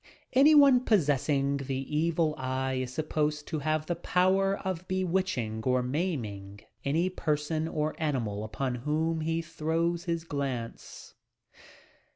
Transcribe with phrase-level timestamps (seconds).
[0.33, 5.83] Any one possessing the evil eye is supposed to have the power of bewitching or
[5.83, 11.13] maiming any person or animal upon whom he throws his glance.